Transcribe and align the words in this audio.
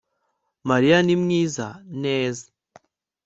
mariya 0.69 0.97
ni 1.05 1.15
mwiza. 1.21 1.67
neza 2.03 2.45